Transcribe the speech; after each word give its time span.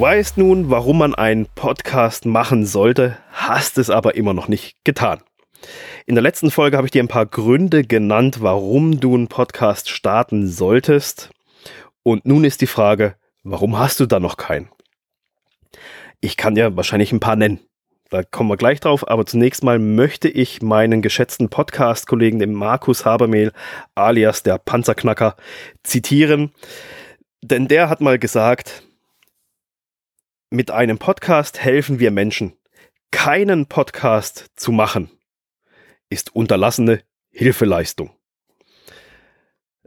Du 0.00 0.06
weißt 0.06 0.38
nun, 0.38 0.70
warum 0.70 0.96
man 0.96 1.14
einen 1.14 1.44
Podcast 1.44 2.24
machen 2.24 2.64
sollte, 2.64 3.18
hast 3.32 3.76
es 3.76 3.90
aber 3.90 4.14
immer 4.14 4.32
noch 4.32 4.48
nicht 4.48 4.82
getan. 4.82 5.20
In 6.06 6.14
der 6.14 6.22
letzten 6.22 6.50
Folge 6.50 6.78
habe 6.78 6.86
ich 6.86 6.90
dir 6.90 7.02
ein 7.02 7.06
paar 7.06 7.26
Gründe 7.26 7.84
genannt, 7.84 8.38
warum 8.40 8.98
du 8.98 9.14
einen 9.14 9.28
Podcast 9.28 9.90
starten 9.90 10.48
solltest. 10.48 11.28
Und 12.02 12.24
nun 12.24 12.44
ist 12.44 12.62
die 12.62 12.66
Frage, 12.66 13.16
warum 13.42 13.78
hast 13.78 14.00
du 14.00 14.06
da 14.06 14.20
noch 14.20 14.38
keinen? 14.38 14.70
Ich 16.22 16.38
kann 16.38 16.54
dir 16.54 16.78
wahrscheinlich 16.78 17.12
ein 17.12 17.20
paar 17.20 17.36
nennen. 17.36 17.60
Da 18.08 18.22
kommen 18.22 18.48
wir 18.48 18.56
gleich 18.56 18.80
drauf, 18.80 19.06
aber 19.06 19.26
zunächst 19.26 19.62
mal 19.62 19.78
möchte 19.78 20.30
ich 20.30 20.62
meinen 20.62 21.02
geschätzten 21.02 21.50
Podcast-Kollegen, 21.50 22.38
den 22.38 22.54
Markus 22.54 23.04
Habermehl, 23.04 23.52
alias 23.94 24.42
der 24.42 24.56
Panzerknacker, 24.56 25.36
zitieren. 25.82 26.52
Denn 27.42 27.68
der 27.68 27.90
hat 27.90 28.00
mal 28.00 28.18
gesagt, 28.18 28.82
mit 30.50 30.72
einem 30.72 30.98
Podcast 30.98 31.60
helfen 31.60 32.00
wir 32.00 32.10
Menschen. 32.10 32.54
Keinen 33.12 33.66
Podcast 33.66 34.46
zu 34.56 34.72
machen 34.72 35.08
ist 36.08 36.34
unterlassene 36.34 37.02
Hilfeleistung. 37.30 38.10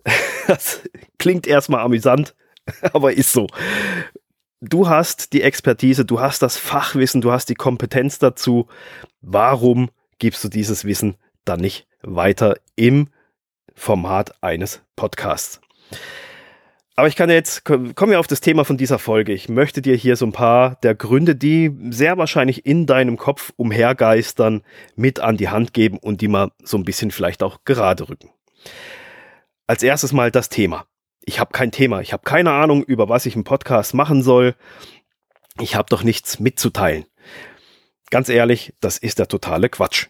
Das 0.45 0.81
klingt 1.19 1.47
erstmal 1.47 1.85
amüsant, 1.85 2.35
aber 2.91 3.13
ist 3.13 3.31
so. 3.31 3.47
Du 4.59 4.89
hast 4.89 5.31
die 5.31 5.41
Expertise, 5.41 6.03
du 6.03 6.19
hast 6.19 6.41
das 6.41 6.57
Fachwissen, 6.57 7.21
du 7.21 7.31
hast 7.31 7.47
die 7.47 7.55
Kompetenz 7.55 8.19
dazu. 8.19 8.67
Warum 9.21 9.89
gibst 10.19 10.43
du 10.43 10.49
dieses 10.49 10.83
Wissen 10.83 11.15
dann 11.45 11.61
nicht 11.61 11.87
weiter 12.01 12.57
im 12.75 13.07
Format 13.73 14.43
eines 14.43 14.81
Podcasts? 14.97 15.61
Aber 16.95 17.07
ich 17.07 17.15
kann 17.15 17.29
jetzt, 17.29 17.65
kommen 17.65 17.93
wir 17.95 18.19
auf 18.19 18.27
das 18.27 18.39
Thema 18.39 18.65
von 18.65 18.77
dieser 18.77 18.99
Folge. 18.99 19.33
Ich 19.33 19.49
möchte 19.49 19.81
dir 19.81 19.95
hier 19.95 20.15
so 20.15 20.27
ein 20.27 20.31
paar 20.31 20.75
der 20.83 20.93
Gründe, 20.93 21.35
die 21.35 21.71
sehr 21.89 22.19
wahrscheinlich 22.19 22.67
in 22.67 22.85
deinem 22.85 23.17
Kopf 23.17 23.51
umhergeistern, 23.55 24.61
mit 24.95 25.19
an 25.19 25.37
die 25.37 25.49
Hand 25.49 25.73
geben 25.73 25.97
und 25.97 26.21
die 26.21 26.27
mal 26.27 26.51
so 26.63 26.77
ein 26.77 26.83
bisschen 26.83 27.09
vielleicht 27.09 27.41
auch 27.41 27.63
gerade 27.65 28.09
rücken. 28.09 28.29
Als 29.65 29.81
erstes 29.81 30.13
mal 30.13 30.29
das 30.29 30.49
Thema. 30.49 30.85
Ich 31.25 31.39
habe 31.39 31.51
kein 31.51 31.71
Thema. 31.71 32.01
Ich 32.01 32.13
habe 32.13 32.23
keine 32.23 32.51
Ahnung, 32.51 32.83
über 32.83 33.09
was 33.09 33.25
ich 33.25 33.35
im 33.35 33.43
Podcast 33.43 33.95
machen 33.95 34.21
soll. 34.21 34.55
Ich 35.59 35.75
habe 35.75 35.89
doch 35.89 36.03
nichts 36.03 36.39
mitzuteilen. 36.39 37.05
Ganz 38.11 38.29
ehrlich, 38.29 38.75
das 38.81 38.99
ist 38.99 39.17
der 39.17 39.27
totale 39.27 39.69
Quatsch 39.69 40.09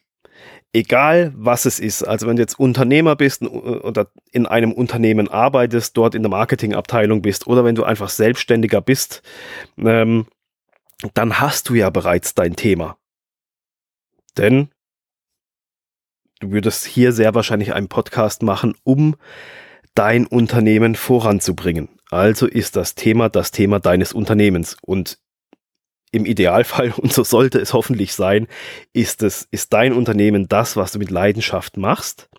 egal 0.74 1.32
was 1.36 1.66
es 1.66 1.80
ist, 1.80 2.04
also 2.04 2.28
wenn 2.28 2.36
du 2.36 2.42
jetzt 2.42 2.60
Unternehmer 2.60 3.16
bist 3.16 3.44
oder 3.44 4.08
in 4.32 4.46
einem 4.46 4.74
Unternehmen 4.74 5.30
arbeitest, 5.30 5.96
dort 5.96 6.16
in 6.16 6.24
der 6.24 6.32
Marketingabteilung 6.32 7.22
bist 7.22 7.48
oder 7.48 7.64
wenn 7.64 7.76
du 7.76 7.84
einfach 7.84 8.10
Selbstständiger 8.10 8.82
bist, 8.82 9.22
ähm, 9.78 10.26
dann 11.14 11.40
hast 11.40 11.70
du 11.70 11.76
ja 11.76 11.90
bereits 11.90 12.34
dein 12.34 12.56
Thema. 12.56 12.98
Denn 14.38 14.70
du 16.40 16.52
würdest 16.52 16.86
hier 16.86 17.12
sehr 17.12 17.36
wahrscheinlich 17.36 17.74
einen 17.74 17.88
Podcast 17.88 18.42
machen, 18.42 18.76
um 18.84 19.16
dein 19.94 20.26
Unternehmen 20.26 20.96
voranzubringen. 20.96 21.90
Also 22.10 22.48
ist 22.48 22.76
das 22.76 22.96
Thema 22.96 23.30
das 23.30 23.52
Thema 23.52 23.80
deines 23.80 24.12
Unternehmens. 24.12 24.78
Und 24.82 25.20
im 26.14 26.26
Idealfall, 26.26 26.94
und 26.98 27.12
so 27.12 27.24
sollte 27.24 27.60
es 27.60 27.74
hoffentlich 27.74 28.14
sein, 28.14 28.48
ist 28.94 29.24
es, 29.24 29.48
ist 29.52 29.74
dein 29.74 29.92
Unternehmen 29.92 30.48
das, 30.48 30.78
was 30.78 30.94
du 30.94 31.00
mit 31.00 31.12
Leidenschaft 31.12 31.76
machst. 31.76 32.30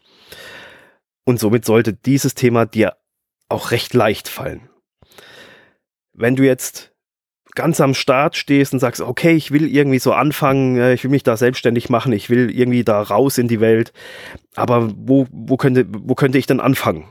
Und 1.26 1.40
somit 1.40 1.64
sollte 1.64 1.92
dieses 1.92 2.34
Thema 2.34 2.64
dir 2.66 2.96
auch 3.48 3.70
recht 3.70 3.94
leicht 3.94 4.28
fallen. 4.28 4.68
Wenn 6.12 6.36
du 6.36 6.44
jetzt 6.44 6.92
ganz 7.54 7.80
am 7.80 7.94
Start 7.94 8.36
stehst 8.36 8.72
und 8.72 8.80
sagst, 8.80 9.00
okay, 9.00 9.32
ich 9.32 9.50
will 9.50 9.68
irgendwie 9.68 9.98
so 9.98 10.12
anfangen, 10.12 10.76
äh, 10.76 10.94
ich 10.94 11.04
will 11.04 11.10
mich 11.10 11.22
da 11.22 11.36
selbstständig 11.36 11.88
machen, 11.88 12.12
ich 12.12 12.30
will 12.30 12.50
irgendwie 12.50 12.84
da 12.84 13.00
raus 13.00 13.38
in 13.38 13.48
die 13.48 13.60
Welt, 13.60 13.92
aber 14.54 14.90
wo, 14.96 15.26
wo, 15.30 15.56
könnte, 15.56 15.86
wo 15.88 16.14
könnte 16.14 16.38
ich 16.38 16.46
denn 16.46 16.60
anfangen? 16.60 17.04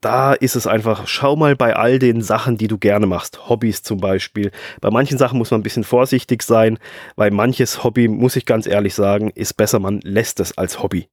Da 0.00 0.32
ist 0.32 0.54
es 0.54 0.66
einfach, 0.66 1.06
schau 1.08 1.34
mal 1.34 1.56
bei 1.56 1.74
all 1.74 1.98
den 1.98 2.22
Sachen, 2.22 2.56
die 2.56 2.68
du 2.68 2.78
gerne 2.78 3.06
machst, 3.06 3.48
Hobbys 3.48 3.82
zum 3.82 3.98
Beispiel. 3.98 4.52
Bei 4.80 4.90
manchen 4.90 5.18
Sachen 5.18 5.38
muss 5.38 5.50
man 5.50 5.60
ein 5.60 5.64
bisschen 5.64 5.84
vorsichtig 5.84 6.42
sein, 6.42 6.78
weil 7.16 7.30
manches 7.30 7.82
Hobby, 7.82 8.06
muss 8.06 8.36
ich 8.36 8.46
ganz 8.46 8.66
ehrlich 8.66 8.94
sagen, 8.94 9.30
ist 9.30 9.56
besser, 9.56 9.80
man 9.80 10.00
lässt 10.02 10.38
es 10.40 10.56
als 10.56 10.82
Hobby. 10.82 11.08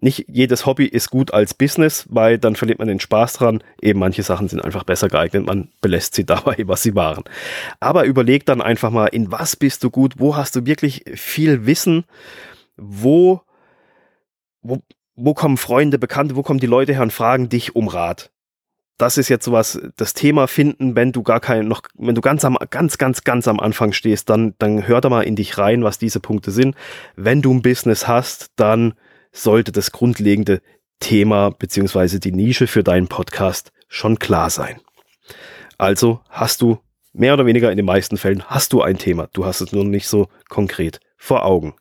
Nicht 0.00 0.26
jedes 0.28 0.64
Hobby 0.64 0.86
ist 0.86 1.10
gut 1.10 1.34
als 1.34 1.54
Business, 1.54 2.06
weil 2.08 2.38
dann 2.38 2.54
verliert 2.54 2.78
man 2.78 2.86
den 2.86 3.00
Spaß 3.00 3.32
dran. 3.32 3.64
Eben 3.80 3.98
manche 3.98 4.22
Sachen 4.22 4.48
sind 4.48 4.64
einfach 4.64 4.84
besser 4.84 5.08
geeignet, 5.08 5.46
man 5.46 5.68
belässt 5.80 6.14
sie 6.14 6.24
dabei, 6.26 6.56
was 6.66 6.82
sie 6.82 6.94
waren. 6.94 7.24
Aber 7.80 8.04
überleg 8.04 8.46
dann 8.46 8.60
einfach 8.60 8.90
mal, 8.90 9.06
in 9.06 9.32
was 9.32 9.56
bist 9.56 9.82
du 9.82 9.90
gut, 9.90 10.14
wo 10.18 10.36
hast 10.36 10.54
du 10.54 10.66
wirklich 10.66 11.04
viel 11.14 11.66
Wissen, 11.66 12.04
wo, 12.76 13.40
wo, 14.62 14.82
wo 15.18 15.34
kommen 15.34 15.56
Freunde, 15.56 15.98
Bekannte, 15.98 16.36
wo 16.36 16.42
kommen 16.42 16.60
die 16.60 16.66
Leute 16.66 16.92
her 16.92 17.02
und 17.02 17.12
fragen 17.12 17.48
dich 17.48 17.74
um 17.74 17.88
Rat? 17.88 18.30
Das 18.98 19.18
ist 19.18 19.28
jetzt 19.28 19.44
sowas, 19.44 19.80
das 19.96 20.14
Thema 20.14 20.48
finden, 20.48 20.96
wenn 20.96 21.12
du 21.12 21.22
gar 21.22 21.40
kein, 21.40 21.68
noch, 21.68 21.82
wenn 21.94 22.14
du 22.14 22.20
ganz 22.20 22.44
am, 22.44 22.56
ganz, 22.70 22.98
ganz, 22.98 23.22
ganz 23.22 23.46
am 23.46 23.60
Anfang 23.60 23.92
stehst, 23.92 24.30
dann, 24.30 24.54
dann 24.58 24.86
hör 24.86 25.00
da 25.00 25.08
mal 25.08 25.22
in 25.22 25.36
dich 25.36 25.58
rein, 25.58 25.84
was 25.84 25.98
diese 25.98 26.20
Punkte 26.20 26.50
sind. 26.50 26.74
Wenn 27.16 27.42
du 27.42 27.52
ein 27.52 27.62
Business 27.62 28.08
hast, 28.08 28.52
dann 28.56 28.94
sollte 29.32 29.72
das 29.72 29.92
grundlegende 29.92 30.62
Thema 31.00 31.50
beziehungsweise 31.50 32.18
die 32.18 32.32
Nische 32.32 32.66
für 32.66 32.82
deinen 32.82 33.08
Podcast 33.08 33.72
schon 33.88 34.18
klar 34.18 34.50
sein. 34.50 34.80
Also 35.78 36.20
hast 36.28 36.60
du 36.60 36.78
mehr 37.12 37.34
oder 37.34 37.46
weniger 37.46 37.70
in 37.70 37.76
den 37.76 37.86
meisten 37.86 38.16
Fällen 38.16 38.44
hast 38.44 38.72
du 38.72 38.82
ein 38.82 38.98
Thema. 38.98 39.28
Du 39.32 39.44
hast 39.44 39.60
es 39.60 39.72
nur 39.72 39.84
nicht 39.84 40.08
so 40.08 40.28
konkret 40.48 41.00
vor 41.16 41.44
Augen. 41.44 41.74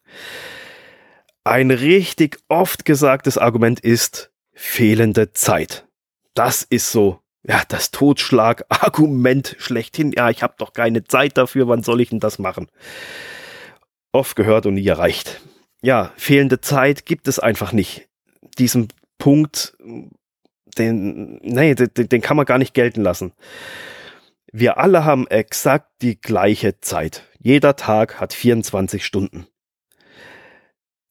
Ein 1.48 1.72
richtig 1.72 2.40
oft 2.50 2.84
gesagtes 2.84 3.38
Argument 3.38 3.80
ist 3.80 4.32
fehlende 4.52 5.32
Zeit. 5.32 5.88
Das 6.34 6.62
ist 6.62 6.92
so, 6.92 7.22
ja, 7.42 7.62
das 7.70 7.92
Totschlagargument 7.92 9.56
schlechthin. 9.60 10.12
Ja, 10.12 10.30
ich 10.30 10.44
habe 10.44 10.56
doch 10.58 10.74
keine 10.74 11.06
Zeit 11.06 11.38
dafür, 11.38 11.70
wann 11.70 11.84
soll 11.84 12.02
ich 12.02 12.10
denn 12.10 12.20
das 12.20 12.38
machen? 12.38 12.68
Oft 14.12 14.36
gehört 14.36 14.66
und 14.66 14.74
nie 14.74 14.86
erreicht. 14.86 15.40
Ja, 15.82 16.12
fehlende 16.18 16.60
Zeit 16.60 17.06
gibt 17.06 17.30
es 17.30 17.40
einfach 17.40 17.72
nicht. 17.72 18.10
Diesen 18.58 18.90
Punkt, 19.18 19.78
den, 20.78 21.40
nee, 21.44 21.76
den, 21.76 22.10
den 22.10 22.22
kann 22.22 22.36
man 22.36 22.46
gar 22.46 22.58
nicht 22.58 22.74
gelten 22.74 23.04
lassen. 23.04 23.32
Wir 24.52 24.80
alle 24.80 25.06
haben 25.06 25.28
exakt 25.28 26.02
die 26.02 26.20
gleiche 26.20 26.82
Zeit. 26.82 27.24
Jeder 27.40 27.78
Tag 27.78 28.20
hat 28.20 28.34
24 28.34 29.06
Stunden. 29.06 29.48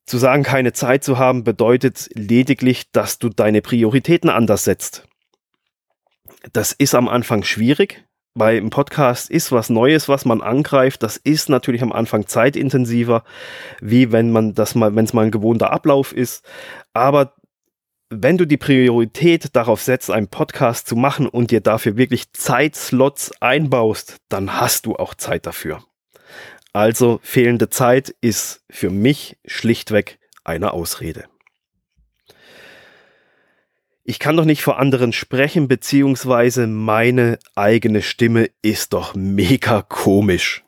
Zu 0.06 0.18
sagen, 0.18 0.44
keine 0.44 0.72
Zeit 0.72 1.02
zu 1.02 1.18
haben, 1.18 1.42
bedeutet 1.42 2.08
lediglich, 2.14 2.90
dass 2.92 3.18
du 3.18 3.28
deine 3.28 3.60
Prioritäten 3.60 4.30
anders 4.30 4.64
setzt. 4.64 5.06
Das 6.52 6.72
ist 6.72 6.94
am 6.94 7.08
Anfang 7.08 7.42
schwierig, 7.42 8.04
weil 8.34 8.58
im 8.58 8.70
Podcast 8.70 9.30
ist 9.30 9.50
was 9.50 9.68
Neues, 9.68 10.08
was 10.08 10.24
man 10.24 10.42
angreift. 10.42 11.02
Das 11.02 11.16
ist 11.16 11.48
natürlich 11.48 11.82
am 11.82 11.92
Anfang 11.92 12.26
zeitintensiver, 12.26 13.24
wie 13.80 14.12
wenn 14.12 14.30
man 14.30 14.54
das 14.54 14.76
mal, 14.76 14.94
wenn 14.94 15.06
es 15.06 15.12
mal 15.12 15.24
ein 15.24 15.30
gewohnter 15.32 15.72
Ablauf 15.72 16.12
ist. 16.12 16.44
Aber 16.92 17.34
wenn 18.08 18.38
du 18.38 18.46
die 18.46 18.58
Priorität 18.58 19.56
darauf 19.56 19.82
setzt, 19.82 20.10
einen 20.10 20.28
Podcast 20.28 20.86
zu 20.86 20.94
machen 20.94 21.26
und 21.26 21.50
dir 21.50 21.60
dafür 21.60 21.96
wirklich 21.96 22.32
Zeitslots 22.32 23.32
einbaust, 23.40 24.18
dann 24.28 24.60
hast 24.60 24.86
du 24.86 24.94
auch 24.94 25.14
Zeit 25.14 25.46
dafür. 25.46 25.82
Also 26.76 27.20
fehlende 27.22 27.70
Zeit 27.70 28.10
ist 28.20 28.62
für 28.68 28.90
mich 28.90 29.38
schlichtweg 29.46 30.18
eine 30.44 30.74
Ausrede. 30.74 31.24
Ich 34.04 34.18
kann 34.18 34.36
doch 34.36 34.44
nicht 34.44 34.60
vor 34.60 34.78
anderen 34.78 35.14
sprechen, 35.14 35.68
beziehungsweise 35.68 36.66
meine 36.66 37.38
eigene 37.54 38.02
Stimme 38.02 38.50
ist 38.60 38.92
doch 38.92 39.14
mega 39.14 39.80
komisch. 39.80 40.64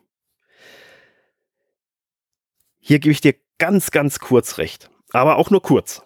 Hier 2.79 2.97
gebe 2.97 3.11
ich 3.11 3.21
dir 3.21 3.35
ganz, 3.59 3.91
ganz 3.91 4.17
kurz 4.17 4.57
recht, 4.57 4.89
aber 5.11 5.35
auch 5.35 5.51
nur 5.51 5.61
kurz. 5.61 6.01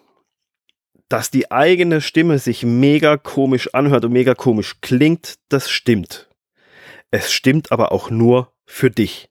Dass 1.08 1.30
die 1.30 1.50
eigene 1.50 2.02
Stimme 2.02 2.38
sich 2.38 2.62
mega 2.62 3.16
komisch 3.16 3.72
anhört 3.72 4.04
und 4.04 4.12
mega 4.12 4.34
komisch 4.34 4.82
klingt, 4.82 5.36
das 5.48 5.70
stimmt. 5.70 6.28
Es 7.10 7.32
stimmt 7.32 7.72
aber 7.72 7.90
auch 7.90 8.10
nur 8.10 8.52
für 8.66 8.90
dich. 8.90 9.30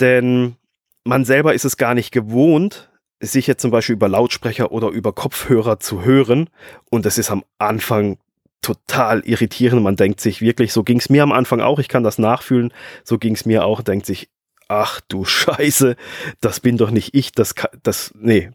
Denn 0.00 0.56
man 1.04 1.24
selber 1.24 1.54
ist 1.54 1.64
es 1.64 1.76
gar 1.76 1.94
nicht 1.94 2.12
gewohnt, 2.12 2.90
sich 3.20 3.46
jetzt 3.46 3.62
zum 3.62 3.70
Beispiel 3.70 3.94
über 3.94 4.08
Lautsprecher 4.08 4.72
oder 4.72 4.88
über 4.88 5.12
Kopfhörer 5.12 5.80
zu 5.80 6.04
hören. 6.04 6.50
Und 6.90 7.06
es 7.06 7.18
ist 7.18 7.30
am 7.30 7.44
Anfang 7.58 8.18
total 8.60 9.20
irritierend. 9.20 9.82
Man 9.82 9.96
denkt 9.96 10.20
sich 10.20 10.40
wirklich, 10.40 10.72
so 10.72 10.82
ging 10.82 10.98
es 10.98 11.08
mir 11.08 11.22
am 11.22 11.32
Anfang 11.32 11.60
auch, 11.60 11.78
ich 11.78 11.88
kann 11.88 12.02
das 12.02 12.18
nachfühlen, 12.18 12.72
so 13.04 13.18
ging 13.18 13.34
es 13.34 13.46
mir 13.46 13.64
auch, 13.64 13.80
denkt 13.80 14.06
sich, 14.06 14.28
ach 14.68 15.00
du 15.08 15.24
Scheiße, 15.26 15.96
das 16.40 16.60
bin 16.60 16.76
doch 16.76 16.90
nicht 16.90 17.14
ich, 17.14 17.32
das, 17.32 17.54
das, 17.82 18.12
nee, 18.18 18.50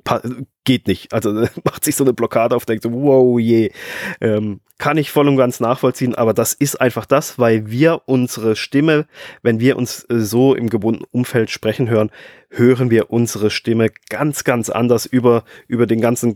geht 0.64 0.88
nicht. 0.88 1.14
Also 1.14 1.32
macht 1.64 1.84
sich 1.84 1.96
so 1.96 2.04
eine 2.04 2.14
Blockade 2.14 2.56
auf, 2.56 2.66
denkt 2.66 2.84
so, 2.84 2.92
wow, 2.92 3.40
je. 3.40 3.72
Ähm, 4.20 4.62
kann 4.78 4.98
ich 4.98 5.12
voll 5.12 5.28
und 5.28 5.38
ganz 5.38 5.60
nachvollziehen, 5.60 6.16
aber 6.16 6.34
das 6.34 6.54
ist 6.54 6.82
einfach 6.82 7.06
das, 7.06 7.38
weil 7.38 7.70
wir 7.70 8.02
unsere 8.08 8.56
Stimme, 8.56 9.06
wenn 9.44 9.60
wir 9.60 9.78
uns 9.78 10.04
äh, 10.10 10.18
so 10.18 10.56
im 10.56 10.72
gebundenen 10.72 11.08
Umfeld 11.12 11.52
sprechen 11.52 11.88
hören, 11.88 12.10
hören 12.50 12.90
wir 12.90 13.12
unsere 13.12 13.52
Stimme 13.52 13.90
ganz, 14.10 14.44
ganz 14.44 14.72
anders 14.72 15.06
über, 15.06 15.44
über 15.68 15.86
den 15.86 16.02
ganzen 16.02 16.36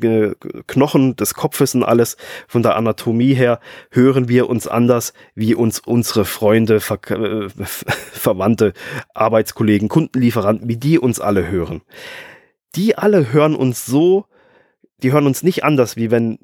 Knochen 0.67 1.15
des 1.15 1.33
Kopfes 1.33 1.73
und 1.73 1.83
alles 1.83 2.17
von 2.47 2.61
der 2.61 2.75
Anatomie 2.75 3.33
her, 3.33 3.59
hören 3.89 4.29
wir 4.29 4.47
uns 4.47 4.67
anders, 4.67 5.13
wie 5.33 5.55
uns 5.55 5.79
unsere 5.79 6.23
Freunde, 6.23 6.81
Ver 6.81 6.99
äh, 7.09 7.49
Verwandte, 8.13 8.73
Arbeitskollegen, 9.15 9.89
Kundenlieferanten, 9.89 10.69
wie 10.69 10.77
die 10.77 10.99
uns 10.99 11.19
alle 11.19 11.47
hören. 11.47 11.81
Die 12.75 12.97
alle 12.97 13.31
hören 13.31 13.55
uns 13.55 13.85
so, 13.85 14.25
die 15.01 15.11
hören 15.11 15.27
uns 15.27 15.43
nicht 15.43 15.63
anders, 15.63 15.95
wie 15.95 16.11
wenn 16.11 16.39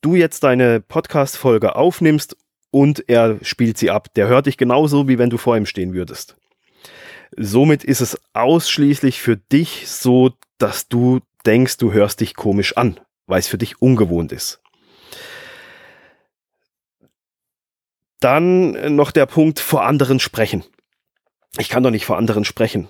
du 0.00 0.14
jetzt 0.14 0.44
deine 0.44 0.80
Podcast-Folge 0.80 1.76
aufnimmst 1.76 2.36
und 2.70 3.08
er 3.08 3.38
spielt 3.42 3.78
sie 3.78 3.90
ab. 3.90 4.12
Der 4.14 4.28
hört 4.28 4.46
dich 4.46 4.56
genauso, 4.56 5.08
wie 5.08 5.18
wenn 5.18 5.30
du 5.30 5.38
vor 5.38 5.56
ihm 5.56 5.66
stehen 5.66 5.94
würdest. 5.94 6.36
Somit 7.36 7.82
ist 7.82 8.00
es 8.00 8.20
ausschließlich 8.32 9.20
für 9.20 9.36
dich 9.36 9.88
so, 9.88 10.32
dass 10.58 10.88
du 10.88 11.20
denkst, 11.46 11.78
du 11.78 11.92
hörst 11.92 12.20
dich 12.20 12.34
komisch 12.34 12.76
an, 12.76 13.00
weil 13.26 13.40
es 13.40 13.48
für 13.48 13.58
dich 13.58 13.82
ungewohnt 13.82 14.32
ist. 14.32 14.60
Dann 18.20 18.94
noch 18.94 19.10
der 19.10 19.26
Punkt 19.26 19.60
vor 19.60 19.84
anderen 19.84 20.20
sprechen. 20.20 20.64
Ich 21.58 21.68
kann 21.68 21.82
doch 21.82 21.90
nicht 21.90 22.06
vor 22.06 22.16
anderen 22.16 22.44
sprechen. 22.44 22.88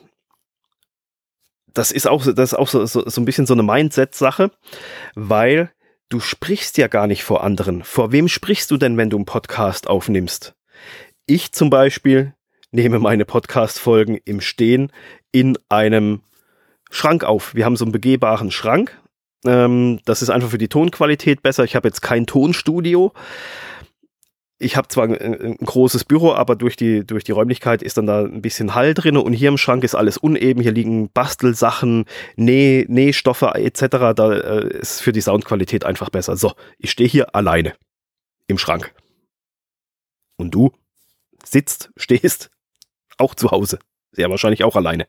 Das 1.74 1.90
ist 1.90 2.06
auch, 2.06 2.24
das 2.24 2.52
ist 2.52 2.58
auch 2.58 2.68
so, 2.68 2.86
so, 2.86 3.08
so 3.08 3.20
ein 3.20 3.24
bisschen 3.24 3.46
so 3.46 3.54
eine 3.54 3.62
Mindset-Sache, 3.62 4.50
weil 5.14 5.70
du 6.08 6.20
sprichst 6.20 6.78
ja 6.78 6.86
gar 6.86 7.06
nicht 7.06 7.24
vor 7.24 7.42
anderen. 7.42 7.82
Vor 7.82 8.12
wem 8.12 8.28
sprichst 8.28 8.70
du 8.70 8.76
denn, 8.76 8.96
wenn 8.96 9.10
du 9.10 9.16
einen 9.16 9.26
Podcast 9.26 9.88
aufnimmst? 9.88 10.54
Ich 11.26 11.52
zum 11.52 11.70
Beispiel 11.70 12.34
nehme 12.70 12.98
meine 12.98 13.24
Podcast-Folgen 13.24 14.18
im 14.24 14.40
Stehen 14.40 14.92
in 15.32 15.58
einem 15.68 16.22
Schrank 16.90 17.24
auf. 17.24 17.54
Wir 17.54 17.64
haben 17.64 17.76
so 17.76 17.84
einen 17.84 17.92
begehbaren 17.92 18.50
Schrank. 18.50 19.00
Ähm, 19.44 20.00
das 20.04 20.22
ist 20.22 20.30
einfach 20.30 20.50
für 20.50 20.58
die 20.58 20.68
Tonqualität 20.68 21.42
besser. 21.42 21.64
Ich 21.64 21.76
habe 21.76 21.88
jetzt 21.88 22.02
kein 22.02 22.26
Tonstudio 22.26 23.12
ich 24.58 24.76
habe 24.76 24.88
zwar 24.88 25.04
ein, 25.04 25.14
ein, 25.14 25.56
großes 25.56 26.04
Büro, 26.04 26.32
aber 26.32 26.54
durch 26.54 26.76
die, 26.76 27.04
durch 27.04 27.24
die 27.24 27.32
Räumlichkeit 27.32 27.82
ist 27.82 27.98
dann 27.98 28.06
da 28.06 28.24
ein 28.24 28.42
bisschen 28.42 28.74
Hall 28.74 28.94
drin 28.94 29.16
und 29.16 29.32
hier 29.32 29.48
im 29.48 29.58
Schrank 29.58 29.82
ist 29.82 29.94
alles 29.94 30.16
uneben. 30.16 30.62
Hier 30.62 30.72
liegen 30.72 31.10
Bastelsachen, 31.10 32.04
Näh, 32.36 32.86
Nähstoffe 32.88 33.42
etc. 33.42 34.14
Da 34.14 34.32
äh, 34.32 34.78
ist 34.78 35.00
für 35.00 35.12
die 35.12 35.20
Soundqualität 35.20 35.84
einfach 35.84 36.10
besser. 36.10 36.36
So, 36.36 36.54
ich 36.78 36.90
stehe 36.90 37.08
hier 37.08 37.34
alleine 37.34 37.74
im 38.46 38.58
Schrank. 38.58 38.94
Und 40.36 40.54
du 40.54 40.72
sitzt, 41.44 41.90
stehst 41.96 42.50
auch 43.18 43.34
zu 43.34 43.50
Hause. 43.50 43.80
Sehr 44.12 44.30
wahrscheinlich 44.30 44.62
auch 44.62 44.76
alleine. 44.76 45.08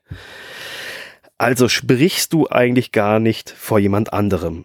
Also 1.38 1.68
sprichst 1.68 2.32
du 2.32 2.48
eigentlich 2.48 2.90
gar 2.90 3.20
nicht 3.20 3.50
vor 3.50 3.78
jemand 3.78 4.12
anderem. 4.12 4.64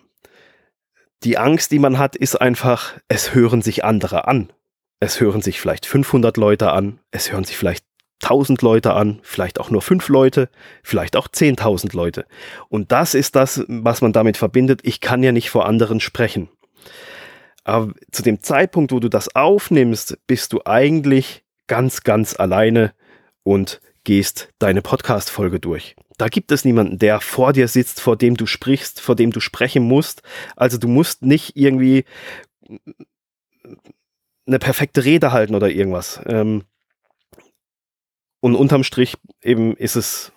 Die 1.23 1.37
Angst, 1.37 1.71
die 1.71 1.77
man 1.77 1.99
hat, 1.99 2.15
ist 2.15 2.41
einfach, 2.41 2.93
es 3.07 3.35
hören 3.35 3.61
sich 3.61 3.83
andere 3.85 4.27
an 4.27 4.51
es 5.01 5.19
hören 5.19 5.41
sich 5.41 5.59
vielleicht 5.59 5.85
500 5.85 6.37
Leute 6.37 6.71
an, 6.71 6.99
es 7.09 7.31
hören 7.31 7.43
sich 7.43 7.57
vielleicht 7.57 7.83
1000 8.21 8.61
Leute 8.61 8.93
an, 8.93 9.19
vielleicht 9.23 9.59
auch 9.59 9.71
nur 9.71 9.81
5 9.81 10.07
Leute, 10.09 10.47
vielleicht 10.83 11.17
auch 11.17 11.27
10.000 11.27 11.95
Leute. 11.95 12.25
Und 12.69 12.91
das 12.91 13.15
ist 13.15 13.35
das, 13.35 13.65
was 13.67 14.01
man 14.01 14.13
damit 14.13 14.37
verbindet. 14.37 14.81
Ich 14.83 15.01
kann 15.01 15.23
ja 15.23 15.31
nicht 15.31 15.49
vor 15.49 15.65
anderen 15.65 15.99
sprechen. 15.99 16.49
Aber 17.63 17.93
zu 18.11 18.21
dem 18.21 18.43
Zeitpunkt, 18.43 18.91
wo 18.91 18.99
du 18.99 19.09
das 19.09 19.35
aufnimmst, 19.35 20.19
bist 20.27 20.53
du 20.53 20.61
eigentlich 20.65 21.43
ganz, 21.65 22.03
ganz 22.03 22.39
alleine 22.39 22.93
und 23.41 23.81
gehst 24.03 24.49
deine 24.59 24.83
Podcast-Folge 24.83 25.59
durch. 25.59 25.95
Da 26.19 26.27
gibt 26.27 26.51
es 26.51 26.63
niemanden, 26.63 26.99
der 26.99 27.21
vor 27.21 27.53
dir 27.53 27.67
sitzt, 27.67 28.01
vor 28.01 28.17
dem 28.17 28.37
du 28.37 28.45
sprichst, 28.45 29.01
vor 29.01 29.15
dem 29.15 29.31
du 29.31 29.39
sprechen 29.39 29.81
musst. 29.83 30.21
Also 30.55 30.77
du 30.77 30.87
musst 30.87 31.23
nicht 31.23 31.57
irgendwie 31.57 32.05
eine 34.45 34.59
perfekte 34.59 35.05
Rede 35.05 35.31
halten 35.31 35.55
oder 35.55 35.69
irgendwas. 35.69 36.21
Ähm, 36.25 36.63
und 38.39 38.55
unterm 38.55 38.83
Strich 38.83 39.15
eben 39.41 39.75
ist 39.77 39.95
es 39.95 40.31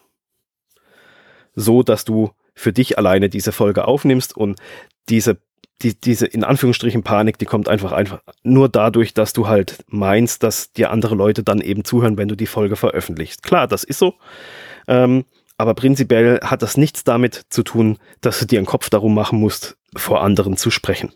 so, 1.54 1.82
dass 1.82 2.04
du 2.04 2.32
für 2.54 2.72
dich 2.72 2.98
alleine 2.98 3.28
diese 3.28 3.52
Folge 3.52 3.86
aufnimmst 3.88 4.36
und 4.36 4.60
diese, 5.08 5.38
die, 5.82 5.98
diese 5.98 6.26
in 6.26 6.44
Anführungsstrichen 6.44 7.02
Panik, 7.02 7.38
die 7.38 7.46
kommt 7.46 7.68
einfach 7.68 7.92
einfach 7.92 8.20
nur 8.42 8.68
dadurch, 8.68 9.14
dass 9.14 9.32
du 9.32 9.48
halt 9.48 9.84
meinst, 9.88 10.42
dass 10.42 10.72
dir 10.72 10.90
andere 10.90 11.14
Leute 11.14 11.42
dann 11.42 11.60
eben 11.60 11.84
zuhören, 11.84 12.16
wenn 12.16 12.28
du 12.28 12.36
die 12.36 12.46
Folge 12.46 12.76
veröffentlichst. 12.76 13.42
Klar, 13.42 13.66
das 13.66 13.84
ist 13.84 13.98
so. 13.98 14.14
Ähm, 14.86 15.24
aber 15.56 15.74
prinzipiell 15.74 16.40
hat 16.42 16.62
das 16.62 16.76
nichts 16.76 17.04
damit 17.04 17.46
zu 17.48 17.62
tun, 17.62 17.98
dass 18.20 18.38
du 18.40 18.46
dir 18.46 18.58
einen 18.58 18.66
Kopf 18.66 18.90
darum 18.90 19.14
machen 19.14 19.38
musst, 19.38 19.76
vor 19.96 20.22
anderen 20.22 20.56
zu 20.56 20.70
sprechen. 20.70 21.12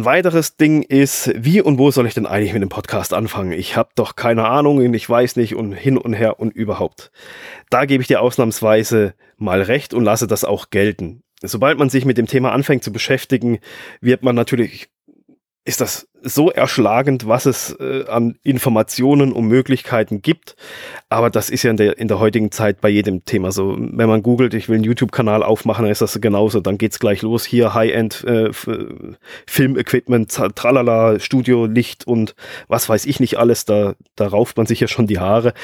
Ein 0.00 0.06
weiteres 0.06 0.56
Ding 0.56 0.80
ist, 0.80 1.30
wie 1.36 1.60
und 1.60 1.76
wo 1.76 1.90
soll 1.90 2.06
ich 2.06 2.14
denn 2.14 2.24
eigentlich 2.24 2.54
mit 2.54 2.62
dem 2.62 2.70
Podcast 2.70 3.12
anfangen? 3.12 3.52
Ich 3.52 3.76
habe 3.76 3.90
doch 3.96 4.16
keine 4.16 4.48
Ahnung 4.48 4.94
ich 4.94 5.10
weiß 5.10 5.36
nicht 5.36 5.54
und 5.54 5.74
hin 5.74 5.98
und 5.98 6.14
her 6.14 6.40
und 6.40 6.54
überhaupt. 6.54 7.12
Da 7.68 7.84
gebe 7.84 8.00
ich 8.00 8.06
dir 8.06 8.22
ausnahmsweise 8.22 9.12
mal 9.36 9.60
recht 9.60 9.92
und 9.92 10.02
lasse 10.02 10.26
das 10.26 10.46
auch 10.46 10.70
gelten. 10.70 11.22
Sobald 11.42 11.78
man 11.78 11.90
sich 11.90 12.06
mit 12.06 12.16
dem 12.16 12.24
Thema 12.24 12.52
anfängt 12.52 12.82
zu 12.82 12.92
beschäftigen, 12.92 13.58
wird 14.00 14.22
man 14.22 14.34
natürlich 14.34 14.88
ist 15.66 15.82
das 15.82 16.08
so 16.22 16.50
erschlagend, 16.50 17.26
was 17.26 17.46
es 17.46 17.76
äh, 17.80 18.04
an 18.06 18.36
Informationen 18.42 19.32
und 19.32 19.46
Möglichkeiten 19.46 20.22
gibt. 20.22 20.56
Aber 21.08 21.30
das 21.30 21.50
ist 21.50 21.62
ja 21.62 21.70
in 21.70 21.76
der, 21.76 21.98
in 21.98 22.08
der 22.08 22.18
heutigen 22.18 22.50
Zeit 22.50 22.80
bei 22.80 22.88
jedem 22.88 23.24
Thema 23.24 23.52
so. 23.52 23.76
Wenn 23.78 24.08
man 24.08 24.22
googelt, 24.22 24.54
ich 24.54 24.68
will 24.68 24.76
einen 24.76 24.84
YouTube-Kanal 24.84 25.42
aufmachen, 25.42 25.84
dann 25.84 25.92
ist 25.92 26.02
das 26.02 26.20
genauso. 26.20 26.60
Dann 26.60 26.78
geht's 26.78 26.98
gleich 26.98 27.22
los. 27.22 27.44
Hier 27.44 27.74
High-End 27.74 28.24
äh, 28.24 28.50
tralala, 30.54 31.18
Studio, 31.18 31.66
Licht 31.66 32.06
und 32.06 32.34
was 32.68 32.88
weiß 32.88 33.06
ich 33.06 33.20
nicht 33.20 33.38
alles. 33.38 33.64
Da, 33.64 33.94
da 34.16 34.28
rauft 34.28 34.56
man 34.56 34.66
sich 34.66 34.80
ja 34.80 34.88
schon 34.88 35.06
die 35.06 35.18
Haare. 35.18 35.54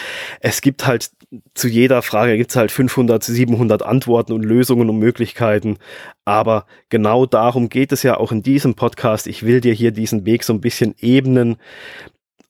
Es 0.41 0.61
gibt 0.61 0.87
halt 0.87 1.11
zu 1.55 1.69
jeder 1.69 2.03
Frage 2.03 2.37
gibt's 2.37 2.57
halt 2.57 2.71
500, 2.71 3.23
700 3.23 3.83
Antworten 3.83 4.33
und 4.33 4.45
Lösungen 4.45 4.89
und 4.89 4.99
Möglichkeiten. 4.99 5.79
Aber 6.25 6.67
genau 6.89 7.27
darum 7.27 7.69
geht 7.69 7.93
es 7.93 8.03
ja 8.03 8.17
auch 8.17 8.33
in 8.33 8.43
diesem 8.43 8.75
Podcast. 8.75 9.27
Ich 9.27 9.45
will 9.45 9.61
dir 9.61 9.73
hier 9.73 9.91
diesen 9.91 10.25
Weg 10.25 10.45
so 10.47 10.53
ein 10.53 10.61
bisschen 10.61 10.95
ebnen 10.99 11.57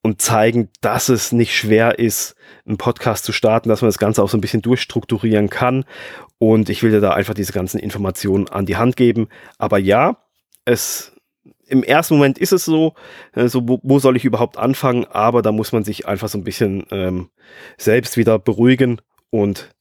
und 0.02 0.22
zeigen, 0.22 0.68
dass 0.80 1.08
es 1.08 1.32
nicht 1.32 1.56
schwer 1.56 1.98
ist, 1.98 2.36
einen 2.64 2.78
Podcast 2.78 3.24
zu 3.24 3.32
starten, 3.32 3.68
dass 3.68 3.82
man 3.82 3.88
das 3.88 3.98
Ganze 3.98 4.22
auch 4.22 4.28
so 4.28 4.36
ein 4.36 4.40
bisschen 4.40 4.62
durchstrukturieren 4.62 5.50
kann. 5.50 5.84
Und 6.38 6.68
ich 6.68 6.82
will 6.82 6.90
dir 6.92 7.00
da 7.00 7.10
einfach 7.10 7.34
diese 7.34 7.52
ganzen 7.52 7.78
Informationen 7.78 8.48
an 8.48 8.66
die 8.66 8.76
Hand 8.76 8.96
geben. 8.96 9.28
Aber 9.58 9.78
ja, 9.78 10.18
es 10.64 11.12
im 11.66 11.82
ersten 11.82 12.14
Moment 12.14 12.38
ist 12.38 12.52
es 12.52 12.64
so, 12.64 12.94
äh, 13.34 13.48
so 13.48 13.68
wo, 13.68 13.80
wo, 13.82 13.98
soll 13.98 14.16
ich 14.16 14.24
überhaupt 14.24 14.56
anfangen? 14.56 15.04
Aber 15.06 15.42
da 15.42 15.52
muss 15.52 15.72
man 15.72 15.84
sich 15.84 16.06
einfach 16.06 16.28
so 16.28 16.38
ein 16.38 16.44
bisschen 16.44 16.84
ähm, 16.90 17.30
selbst 17.76 18.16
wieder 18.16 18.38
beruhigen 18.38 19.00
und 19.30 19.74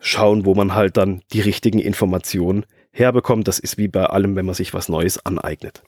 schauen, 0.00 0.44
wo 0.44 0.54
man 0.54 0.74
halt 0.74 0.96
dann 0.96 1.22
die 1.32 1.40
richtigen 1.40 1.78
Informationen 1.78 2.66
herbekommt. 2.90 3.46
Das 3.46 3.58
ist 3.58 3.78
wie 3.78 3.88
bei 3.88 4.06
allem, 4.06 4.34
wenn 4.34 4.46
man 4.46 4.54
sich 4.54 4.74
was 4.74 4.88
Neues 4.88 5.24
aneignet. 5.24 5.82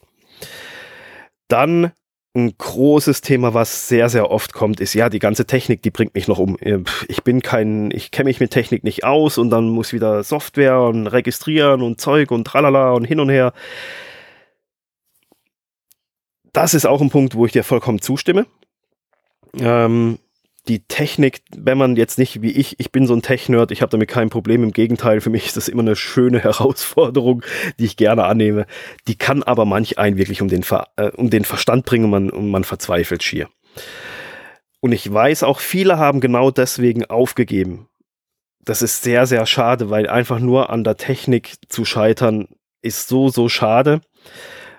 Dann 1.52 1.92
ein 2.35 2.56
großes 2.56 3.21
Thema, 3.21 3.52
was 3.52 3.87
sehr, 3.87 4.09
sehr 4.09 4.30
oft 4.30 4.54
kommt, 4.54 4.80
ist 4.80 4.94
ja, 4.94 5.11
die 5.11 5.18
ganze 5.18 5.44
Technik, 5.44 5.82
die 5.82 5.90
bringt 5.90 6.14
mich 6.14 6.28
noch 6.28 6.38
um. 6.38 6.56
Ich 7.09 7.23
bin 7.25 7.42
kein, 7.42 7.90
ich 7.90 8.11
kenne 8.11 8.30
mich 8.30 8.40
mit 8.40 8.52
Technik 8.52 8.85
nicht 8.85 9.04
aus 9.04 9.37
und 9.37 9.50
dann 9.50 9.68
muss 9.68 9.92
wieder 9.92 10.25
Software 10.25 10.80
und 10.80 11.09
registrieren 11.09 11.82
und 11.82 12.00
Zeug 12.00 12.30
und 12.30 12.44
tralala 12.44 12.92
und 12.92 13.04
hin 13.04 13.21
und 13.21 13.28
her. 13.28 13.52
Das 16.54 16.73
ist 16.73 16.87
auch 16.87 17.02
ein 17.02 17.11
Punkt, 17.11 17.35
wo 17.35 17.44
ich 17.44 17.52
dir 17.52 17.64
vollkommen 17.64 18.00
zustimme. 18.00 18.47
Ähm, 19.61 20.18
die 20.69 20.85
Technik, 20.87 21.42
wenn 21.57 21.76
man 21.76 21.97
jetzt 21.97 22.19
nicht 22.19 22.40
wie 22.40 22.52
ich, 22.52 22.78
ich 22.78 22.92
bin 22.92 23.07
so 23.07 23.14
ein 23.14 23.23
Tech-Nerd, 23.23 23.73
ich 23.73 23.83
habe 23.83 23.90
damit 23.90 24.09
kein 24.09 24.31
Problem, 24.31 24.62
im 24.62 24.73
Gegenteil, 24.73 25.21
für 25.21 25.31
mich 25.31 25.47
ist 25.47 25.57
das 25.57 25.69
immer 25.69 25.83
eine 25.83 25.97
schöne 25.97 26.38
Herausforderung, 26.42 27.42
die 27.78 27.85
ich 27.85 27.97
gerne 27.97 28.25
annehme. 28.25 28.66
Die 29.09 29.16
kann 29.16 29.42
aber 29.42 29.64
manch 29.64 29.99
einen 29.99 30.19
wirklich 30.19 30.40
um 30.40 30.49
den, 30.49 30.62
Ver, 30.62 30.88
äh, 30.97 31.11
um 31.11 31.31
den 31.31 31.45
Verstand 31.45 31.85
bringen 31.85 32.04
und 32.04 32.11
man, 32.11 32.31
und 32.31 32.50
man 32.50 32.64
verzweifelt 32.64 33.23
schier. 33.23 33.49
Und 34.81 34.92
ich 34.92 35.12
weiß 35.12 35.42
auch, 35.42 35.61
viele 35.61 35.99
haben 35.99 36.21
genau 36.21 36.50
deswegen 36.50 37.04
aufgegeben. 37.07 37.88
Das 38.64 38.83
ist 38.83 39.02
sehr, 39.02 39.26
sehr 39.26 39.47
schade, 39.47 39.90
weil 39.90 40.09
einfach 40.09 40.38
nur 40.38 40.71
an 40.71 40.85
der 40.85 40.97
Technik 40.97 41.54
zu 41.69 41.85
scheitern 41.85 42.49
ist 42.83 43.09
so, 43.09 43.28
so 43.28 43.49
schade, 43.49 44.00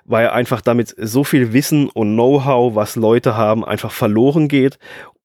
weil 0.05 0.29
einfach 0.29 0.61
damit 0.61 0.93
so 0.97 1.23
viel 1.23 1.53
Wissen 1.53 1.89
und 1.89 2.13
Know-how, 2.13 2.75
was 2.75 2.95
Leute 2.95 3.35
haben, 3.35 3.63
einfach 3.65 3.91
verloren 3.91 4.47
geht 4.47 4.77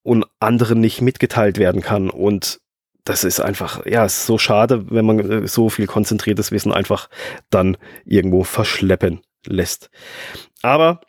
und 0.08 0.24
anderen 0.40 0.80
nicht 0.80 1.02
mitgeteilt 1.02 1.58
werden 1.58 1.82
kann. 1.82 2.08
Und 2.08 2.60
das 3.04 3.24
ist 3.24 3.40
einfach, 3.40 3.84
ja, 3.84 4.06
ist 4.06 4.24
so 4.24 4.38
schade, 4.38 4.90
wenn 4.90 5.04
man 5.04 5.18
äh, 5.18 5.46
so 5.46 5.68
viel 5.68 5.86
konzentriertes 5.86 6.50
Wissen 6.50 6.72
einfach 6.72 7.10
dann 7.50 7.76
irgendwo 8.06 8.42
verschleppen 8.42 9.20
lässt. 9.44 9.90
Aber 10.62 11.02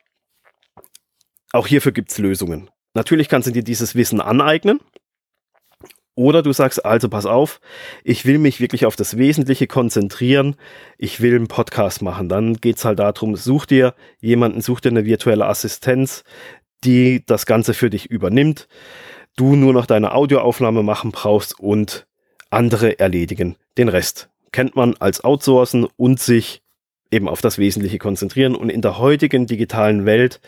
auch 1.53 1.65
hierfür 1.65 1.94
gibt 1.94 2.12
es 2.12 2.18
Lösungen. 2.18 2.70
Natürlich 2.94 3.29
kannst 3.29 3.48
du 3.48 3.53
dir 3.53 3.63
dieses 3.63 3.96
Wissen 3.96 4.20
aneignen. 4.20 4.82
Oder 6.15 6.44
du 6.44 6.51
sagst, 6.51 6.84
also 6.84 7.08
pass 7.08 7.25
auf, 7.25 7.62
ich 8.03 8.25
will 8.25 8.39
mich 8.39 8.60
wirklich 8.60 8.86
auf 8.86 8.98
das 8.98 9.18
Wesentliche 9.18 9.68
konzentrieren, 9.68 10.58
ich 10.98 11.22
will 11.22 11.34
einen 11.34 11.48
Podcast 11.48 12.01
machen. 12.01 12.27
Dann 12.27 12.56
geht 12.56 12.75
es 12.75 12.84
halt 12.84 13.00
darum, 13.00 13.38
such 13.38 13.65
dir 13.65 13.96
jemanden, 14.20 14.60
such 14.60 14.82
dir 14.82 14.89
eine 14.89 15.06
virtuelle 15.06 15.46
Assistenz, 15.46 16.25
die 16.83 17.24
das 17.25 17.45
Ganze 17.45 17.74
für 17.74 17.89
dich 17.89 18.05
übernimmt. 18.07 18.67
Du 19.36 19.55
nur 19.55 19.74
noch 19.74 19.86
deine 19.86 20.13
Audioaufnahme 20.13 20.83
machen 20.83 21.12
brauchst 21.12 21.59
und 21.59 22.07
andere 22.50 23.00
erledigen 23.00 23.55
den 23.77 23.89
Rest. 23.89 24.29
Kennt 24.51 24.75
man 24.75 24.95
als 25.00 25.24
Outsourcen 25.24 25.88
und 25.95 26.19
sich 26.19 26.62
eben 27.12 27.27
auf 27.27 27.41
das 27.41 27.57
Wesentliche 27.57 27.98
konzentrieren. 27.98 28.55
Und 28.55 28.69
in 28.69 28.81
der 28.81 28.98
heutigen 28.98 29.45
digitalen 29.45 30.05
Welt 30.05 30.41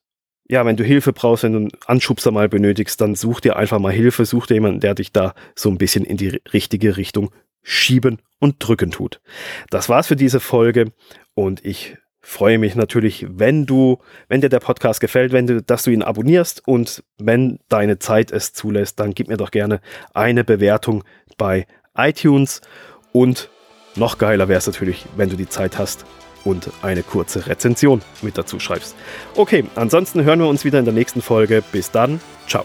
ja, 0.49 0.65
wenn 0.67 0.77
du 0.77 0.83
Hilfe 0.83 1.13
brauchst, 1.13 1.45
wenn 1.45 1.53
du 1.53 1.59
einen 1.59 1.71
Anschubser 1.87 2.33
mal 2.33 2.49
benötigst, 2.49 3.01
dann 3.01 3.15
such 3.15 3.41
dir 3.41 3.57
einfach 3.57 3.79
mal 3.79 3.93
Hilfe, 3.93 4.25
such 4.25 4.47
dir 4.47 4.55
jemanden, 4.55 4.81
der 4.81 4.95
dich 4.95 5.13
da 5.13 5.35
so 5.55 5.69
ein 5.69 5.79
bisschen 5.79 6.05
in 6.05 6.17
die 6.17 6.41
richtige 6.53 6.97
Richtung 6.97 7.31
schieben 7.63 8.21
und 8.41 8.57
drücken 8.59 8.91
tut. 8.91 9.21
Das 9.69 9.89
war's 9.89 10.09
für 10.09 10.17
diese 10.17 10.41
Folge 10.41 10.93
und 11.35 11.65
ich 11.65 11.99
freue 12.21 12.59
mich 12.59 12.75
natürlich, 12.75 13.27
wenn 13.29 13.67
du, 13.67 13.99
wenn 14.29 14.41
dir 14.41 14.49
der 14.49 14.61
Podcast 14.61 15.01
gefällt, 15.01 15.33
wenn 15.33 15.47
du, 15.47 15.63
dass 15.63 15.85
du 15.85 15.91
ihn 15.91 16.03
abonnierst 16.03 16.67
und 16.67 17.03
wenn 17.19 17.59
deine 17.69 17.99
Zeit 17.99 18.31
es 18.31 18.53
zulässt, 18.53 19.01
dann 19.01 19.15
gib 19.15 19.29
mir 19.29 19.37
doch 19.37 19.51
gerne 19.51 19.81
eine 20.15 20.45
Bewertung 20.45 21.05
bei 21.39 21.67
iTunes 21.97 22.61
und 23.13 23.51
noch 23.97 24.19
geiler 24.19 24.49
wäre 24.49 24.59
es 24.59 24.67
natürlich, 24.67 25.07
wenn 25.17 25.31
du 25.31 25.37
die 25.37 25.49
Zeit 25.49 25.79
hast, 25.79 26.05
und 26.45 26.71
eine 26.83 27.03
kurze 27.03 27.47
Rezension 27.47 28.03
mit 28.23 28.39
dazu 28.39 28.59
schreibst. 28.59 28.95
Okay, 29.37 29.65
ansonsten 29.75 30.25
hören 30.25 30.41
wir 30.41 30.49
uns 30.49 30.65
wieder 30.65 30.79
in 30.79 30.85
der 30.85 30.95
nächsten 30.95 31.23
Folge. 31.23 31.63
Bis 31.73 31.91
dann, 31.91 32.21
ciao. 32.47 32.65